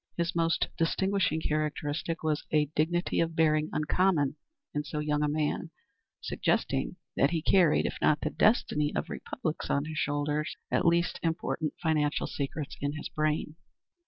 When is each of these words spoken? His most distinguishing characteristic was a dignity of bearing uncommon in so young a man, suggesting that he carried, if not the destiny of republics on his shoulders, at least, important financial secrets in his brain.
His 0.17 0.35
most 0.35 0.67
distinguishing 0.79 1.41
characteristic 1.41 2.23
was 2.23 2.43
a 2.51 2.65
dignity 2.75 3.19
of 3.19 3.35
bearing 3.35 3.69
uncommon 3.71 4.35
in 4.73 4.83
so 4.83 4.97
young 4.97 5.21
a 5.21 5.27
man, 5.29 5.69
suggesting 6.21 6.95
that 7.15 7.29
he 7.29 7.43
carried, 7.43 7.85
if 7.85 7.97
not 8.01 8.21
the 8.21 8.31
destiny 8.31 8.91
of 8.95 9.11
republics 9.11 9.69
on 9.69 9.85
his 9.85 9.99
shoulders, 9.99 10.55
at 10.71 10.87
least, 10.87 11.19
important 11.21 11.75
financial 11.79 12.25
secrets 12.25 12.75
in 12.81 12.93
his 12.93 13.09
brain. 13.09 13.57